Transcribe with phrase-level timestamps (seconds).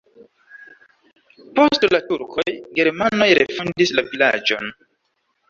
[1.59, 2.47] Post la turkoj
[2.81, 4.75] germanoj refondis la vilaĝon.